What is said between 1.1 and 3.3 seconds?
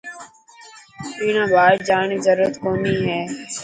حنا ٻاهر جاڻ ري ضرورت ڪونهي هي.